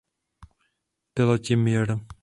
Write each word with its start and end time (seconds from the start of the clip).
Piloti 1.13 1.55
mjr. 1.67 1.89